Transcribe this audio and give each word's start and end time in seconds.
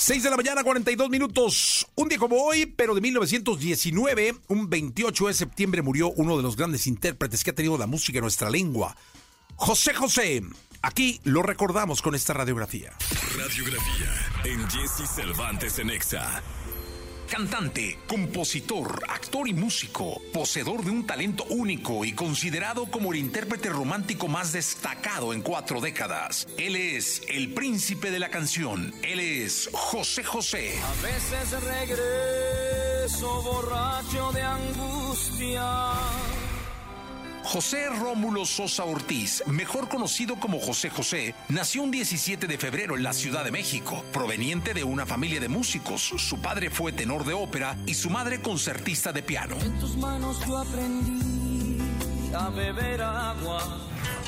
6 0.00 0.22
de 0.22 0.30
la 0.30 0.36
mañana, 0.38 0.64
42 0.64 1.10
minutos. 1.10 1.86
Un 1.94 2.08
día 2.08 2.16
como 2.16 2.42
hoy, 2.42 2.64
pero 2.64 2.94
de 2.94 3.02
1919, 3.02 4.34
un 4.48 4.70
28 4.70 5.26
de 5.26 5.34
septiembre 5.34 5.82
murió 5.82 6.10
uno 6.12 6.38
de 6.38 6.42
los 6.42 6.56
grandes 6.56 6.86
intérpretes 6.86 7.44
que 7.44 7.50
ha 7.50 7.54
tenido 7.54 7.76
la 7.76 7.86
música 7.86 8.16
en 8.16 8.22
nuestra 8.22 8.48
lengua, 8.48 8.96
José 9.56 9.92
José. 9.92 10.42
Aquí 10.80 11.20
lo 11.24 11.42
recordamos 11.42 12.00
con 12.00 12.14
esta 12.14 12.32
radiografía. 12.32 12.94
Radiografía 13.36 14.08
en 14.44 14.66
Jesse 14.70 15.06
Cervantes 15.06 15.78
en 15.78 15.90
Exa. 15.90 16.42
Cantante, 17.30 17.96
compositor, 18.08 19.04
actor 19.08 19.46
y 19.46 19.54
músico, 19.54 20.20
poseedor 20.32 20.84
de 20.84 20.90
un 20.90 21.06
talento 21.06 21.44
único 21.44 22.04
y 22.04 22.12
considerado 22.12 22.86
como 22.86 23.12
el 23.12 23.20
intérprete 23.20 23.68
romántico 23.68 24.26
más 24.26 24.52
destacado 24.52 25.32
en 25.32 25.40
cuatro 25.40 25.80
décadas. 25.80 26.48
Él 26.58 26.74
es 26.74 27.22
el 27.28 27.54
príncipe 27.54 28.10
de 28.10 28.18
la 28.18 28.30
canción. 28.30 28.92
Él 29.04 29.20
es 29.20 29.70
José 29.72 30.24
José. 30.24 30.74
A 30.82 31.02
veces 31.02 31.62
regreso 31.62 33.42
borracho 33.42 34.32
de 34.32 34.42
angustia 34.42 35.92
José 37.52 37.88
Rómulo 37.88 38.46
Sosa 38.46 38.84
Ortiz, 38.84 39.42
mejor 39.48 39.88
conocido 39.88 40.36
como 40.36 40.60
José 40.60 40.88
José, 40.88 41.34
nació 41.48 41.82
un 41.82 41.90
17 41.90 42.46
de 42.46 42.56
febrero 42.58 42.96
en 42.96 43.02
la 43.02 43.12
Ciudad 43.12 43.42
de 43.42 43.50
México, 43.50 44.04
proveniente 44.12 44.72
de 44.72 44.84
una 44.84 45.04
familia 45.04 45.40
de 45.40 45.48
músicos. 45.48 46.00
Su 46.00 46.40
padre 46.40 46.70
fue 46.70 46.92
tenor 46.92 47.24
de 47.24 47.32
ópera 47.32 47.76
y 47.86 47.94
su 47.94 48.08
madre 48.08 48.40
concertista 48.40 49.12
de 49.12 49.24
piano. 49.24 49.56
En 49.62 49.76
tus 49.80 49.96
manos 49.96 50.38
yo 50.46 50.58
aprendí 50.58 51.78
a 52.32 52.50
beber 52.50 53.02
agua 53.02 53.79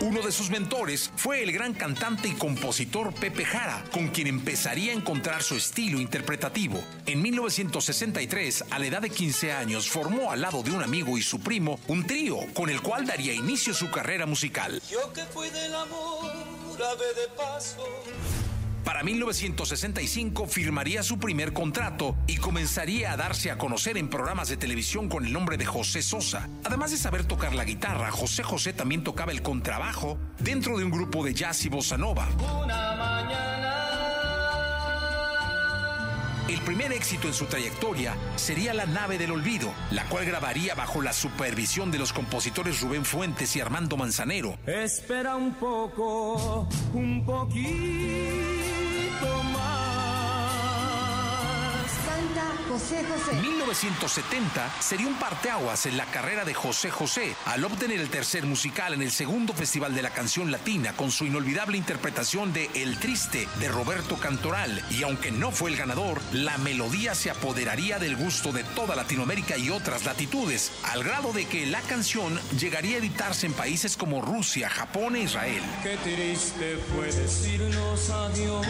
uno 0.00 0.22
de 0.22 0.32
sus 0.32 0.50
mentores 0.50 1.10
fue 1.16 1.42
el 1.42 1.52
gran 1.52 1.74
cantante 1.74 2.28
y 2.28 2.32
compositor 2.32 3.12
Pepe 3.14 3.44
Jara, 3.44 3.84
con 3.92 4.08
quien 4.08 4.26
empezaría 4.26 4.92
a 4.92 4.96
encontrar 4.96 5.42
su 5.42 5.56
estilo 5.56 6.00
interpretativo. 6.00 6.82
En 7.06 7.20
1963, 7.20 8.64
a 8.70 8.78
la 8.78 8.86
edad 8.86 9.02
de 9.02 9.10
15 9.10 9.52
años, 9.52 9.88
formó 9.88 10.30
al 10.30 10.40
lado 10.40 10.62
de 10.62 10.70
un 10.70 10.82
amigo 10.82 11.18
y 11.18 11.22
su 11.22 11.40
primo 11.40 11.78
un 11.88 12.06
trío 12.06 12.38
con 12.54 12.70
el 12.70 12.80
cual 12.80 13.06
daría 13.06 13.34
inicio 13.34 13.74
su 13.74 13.90
carrera 13.90 14.26
musical. 14.26 14.80
Yo 14.90 15.12
que 15.12 15.24
fui 15.24 15.50
del 15.50 15.74
amor, 15.74 16.32
de 16.78 17.28
paso. 17.36 17.86
Para 18.84 19.02
1965 19.02 20.46
firmaría 20.46 21.02
su 21.02 21.18
primer 21.18 21.52
contrato 21.52 22.16
y 22.26 22.36
comenzaría 22.36 23.12
a 23.12 23.16
darse 23.16 23.50
a 23.50 23.58
conocer 23.58 23.98
en 23.98 24.08
programas 24.08 24.48
de 24.48 24.56
televisión 24.56 25.08
con 25.08 25.24
el 25.24 25.32
nombre 25.32 25.56
de 25.56 25.66
José 25.66 26.02
Sosa. 26.02 26.48
Además 26.64 26.90
de 26.90 26.96
saber 26.96 27.24
tocar 27.24 27.54
la 27.54 27.64
guitarra, 27.64 28.10
José 28.10 28.42
José 28.42 28.72
también 28.72 29.04
tocaba 29.04 29.32
el 29.32 29.42
contrabajo 29.42 30.18
dentro 30.38 30.78
de 30.78 30.84
un 30.84 30.90
grupo 30.90 31.24
de 31.24 31.34
jazz 31.34 31.64
y 31.64 31.68
bossa 31.68 31.96
nova. 31.96 32.28
Una 32.38 32.96
mañana 32.96 33.70
el 36.50 36.60
primer 36.62 36.92
éxito 36.92 37.28
en 37.28 37.34
su 37.34 37.44
trayectoria 37.44 38.16
sería 38.34 38.74
La 38.74 38.84
nave 38.84 39.18
del 39.18 39.30
olvido, 39.30 39.72
la 39.92 40.04
cual 40.06 40.24
grabaría 40.24 40.74
bajo 40.74 41.00
la 41.00 41.12
supervisión 41.12 41.92
de 41.92 41.98
los 41.98 42.12
compositores 42.12 42.80
Rubén 42.80 43.04
Fuentes 43.04 43.54
y 43.54 43.60
Armando 43.60 43.96
Manzanero. 43.96 44.58
Espera 44.66 45.36
un 45.36 45.54
poco, 45.54 46.68
un 46.92 47.24
poquito 47.24 48.29
José 52.80 53.04
José. 53.04 53.40
1970 53.42 54.80
sería 54.80 55.06
un 55.06 55.14
parteaguas 55.18 55.84
en 55.84 55.98
la 55.98 56.06
carrera 56.06 56.46
de 56.46 56.54
José 56.54 56.90
José 56.90 57.34
al 57.44 57.64
obtener 57.64 58.00
el 58.00 58.08
tercer 58.08 58.46
musical 58.46 58.94
en 58.94 59.02
el 59.02 59.10
segundo 59.10 59.52
Festival 59.52 59.94
de 59.94 60.02
la 60.02 60.10
Canción 60.10 60.50
Latina 60.50 60.94
con 60.96 61.10
su 61.10 61.26
inolvidable 61.26 61.76
interpretación 61.76 62.54
de 62.54 62.70
El 62.74 62.98
Triste 62.98 63.46
de 63.58 63.68
Roberto 63.68 64.16
Cantoral. 64.16 64.82
Y 64.90 65.02
aunque 65.02 65.30
no 65.30 65.52
fue 65.52 65.70
el 65.70 65.76
ganador, 65.76 66.22
la 66.32 66.56
melodía 66.58 67.14
se 67.14 67.30
apoderaría 67.30 67.98
del 67.98 68.16
gusto 68.16 68.50
de 68.50 68.64
toda 68.64 68.96
Latinoamérica 68.96 69.58
y 69.58 69.68
otras 69.68 70.06
latitudes, 70.06 70.72
al 70.84 71.04
grado 71.04 71.32
de 71.34 71.46
que 71.46 71.66
la 71.66 71.82
canción 71.82 72.40
llegaría 72.58 72.96
a 72.96 73.00
editarse 73.00 73.46
en 73.46 73.52
países 73.52 73.96
como 73.96 74.22
Rusia, 74.22 74.70
Japón 74.70 75.16
e 75.16 75.22
Israel. 75.22 75.62
Qué 75.82 75.98
triste 75.98 76.78
fue 76.94 77.12
decirnos 77.12 78.08
adiós. 78.08 78.66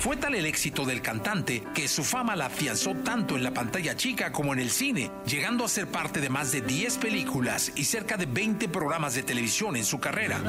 Fue 0.00 0.16
tal 0.16 0.34
el 0.34 0.46
éxito 0.46 0.86
del 0.86 1.02
cantante 1.02 1.62
que 1.74 1.86
su 1.86 2.04
fama 2.04 2.34
la 2.34 2.46
afianzó 2.46 2.94
tanto 2.94 3.36
en 3.36 3.44
la 3.44 3.52
pantalla 3.52 3.94
chica 3.94 4.32
como 4.32 4.54
en 4.54 4.58
el 4.58 4.70
cine, 4.70 5.10
llegando 5.26 5.62
a 5.62 5.68
ser 5.68 5.88
parte 5.88 6.22
de 6.22 6.30
más 6.30 6.52
de 6.52 6.62
10 6.62 6.96
películas 6.96 7.70
y 7.76 7.84
cerca 7.84 8.16
de 8.16 8.24
20 8.24 8.70
programas 8.70 9.14
de 9.14 9.22
televisión 9.22 9.76
en 9.76 9.84
su 9.84 10.00
carrera. 10.00 10.40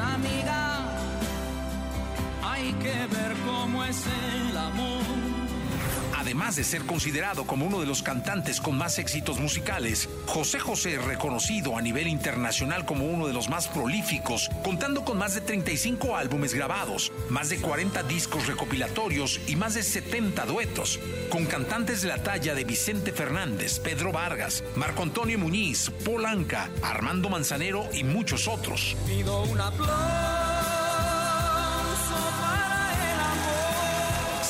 Hay 2.42 2.72
que 2.72 3.14
ver 3.14 3.34
cómo 3.44 3.84
es 3.84 4.06
Además 6.32 6.56
de 6.56 6.64
ser 6.64 6.86
considerado 6.86 7.46
como 7.46 7.66
uno 7.66 7.78
de 7.78 7.84
los 7.84 8.02
cantantes 8.02 8.58
con 8.58 8.78
más 8.78 8.98
éxitos 8.98 9.38
musicales, 9.38 10.08
José 10.24 10.60
José 10.60 10.94
es 10.94 11.04
reconocido 11.04 11.76
a 11.76 11.82
nivel 11.82 12.06
internacional 12.08 12.86
como 12.86 13.04
uno 13.04 13.26
de 13.26 13.34
los 13.34 13.50
más 13.50 13.68
prolíficos, 13.68 14.48
contando 14.64 15.04
con 15.04 15.18
más 15.18 15.34
de 15.34 15.42
35 15.42 16.16
álbumes 16.16 16.54
grabados, 16.54 17.12
más 17.28 17.50
de 17.50 17.58
40 17.58 18.02
discos 18.04 18.46
recopilatorios 18.46 19.42
y 19.46 19.56
más 19.56 19.74
de 19.74 19.82
70 19.82 20.46
duetos, 20.46 20.98
con 21.28 21.44
cantantes 21.44 22.00
de 22.00 22.08
la 22.08 22.22
talla 22.22 22.54
de 22.54 22.64
Vicente 22.64 23.12
Fernández, 23.12 23.78
Pedro 23.78 24.10
Vargas, 24.10 24.64
Marco 24.74 25.02
Antonio 25.02 25.38
Muñiz, 25.38 25.90
Polanca, 26.02 26.70
Armando 26.80 27.28
Manzanero 27.28 27.90
y 27.92 28.04
muchos 28.04 28.48
otros. 28.48 28.96
Pido 29.06 29.42
un 29.42 29.60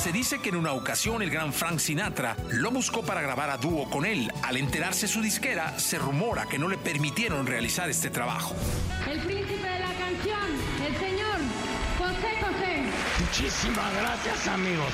Se 0.02 0.10
dice 0.10 0.40
que 0.40 0.48
en 0.48 0.56
una 0.56 0.72
ocasión 0.72 1.22
el 1.22 1.30
gran 1.30 1.52
Frank 1.52 1.78
Sinatra 1.78 2.36
lo 2.50 2.72
buscó 2.72 3.02
para 3.02 3.20
grabar 3.20 3.50
a 3.50 3.56
dúo 3.56 3.88
con 3.88 4.04
él. 4.04 4.32
Al 4.42 4.56
enterarse 4.56 5.06
su 5.06 5.22
disquera, 5.22 5.78
se 5.78 5.96
rumora 5.96 6.46
que 6.46 6.58
no 6.58 6.66
le 6.66 6.76
permitieron 6.76 7.46
realizar 7.46 7.88
este 7.88 8.10
trabajo. 8.10 8.56
El 9.08 9.20
príncipe 9.20 9.64
de 9.64 9.78
la 9.78 9.94
canción, 9.94 10.50
el 10.84 10.96
señor 10.96 11.36
José 11.98 12.34
José. 12.42 12.82
Muchísimas 13.20 13.94
gracias 13.94 14.48
amigos. 14.48 14.92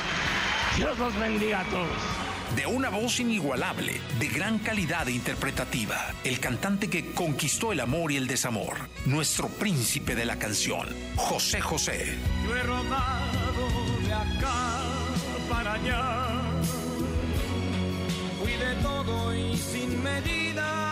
Dios 0.77 0.99
los 0.99 1.19
bendiga 1.19 1.61
a 1.61 1.65
todos 1.65 2.29
de 2.55 2.67
una 2.67 2.89
voz 2.89 3.21
inigualable, 3.21 4.01
de 4.19 4.29
gran 4.29 4.59
calidad 4.59 5.07
interpretativa, 5.07 6.15
el 6.25 6.41
cantante 6.41 6.89
que 6.89 7.13
conquistó 7.13 7.73
el 7.73 7.81
amor 7.81 8.11
y 8.11 8.17
el 8.17 8.27
desamor, 8.27 8.89
nuestro 9.05 9.49
príncipe 9.49 10.15
de 10.15 10.25
la 10.25 10.39
canción, 10.39 10.89
José 11.17 11.61
José. 11.61 12.19
Yo 12.47 12.57
he 12.57 12.63
rodado 12.63 13.69
de 14.07 14.15
acá 14.15 14.97
para 15.59 15.77
todo 18.81 19.35
y 19.35 19.57
sin 19.57 20.01
medida 20.05 20.88